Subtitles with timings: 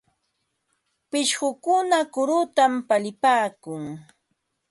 [1.09, 3.83] Pishqukuna kurutam palipaakun.